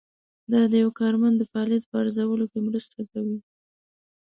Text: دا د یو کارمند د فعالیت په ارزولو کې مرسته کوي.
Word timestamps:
دا 0.51 0.61
د 0.71 0.73
یو 0.83 0.89
کارمند 0.99 1.35
د 1.37 1.43
فعالیت 1.51 1.83
په 1.87 1.95
ارزولو 2.01 2.45
کې 2.51 2.59
مرسته 2.67 2.99
کوي. 3.11 3.37